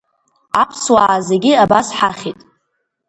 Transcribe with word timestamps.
Аԥсуаа 0.61 1.17
зегьы 1.27 1.53
абас 1.63 1.87
ҳахьит. 1.97 2.39